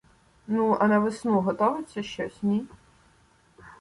[0.55, 2.65] —Ну, а на весну готовиться щось— ні?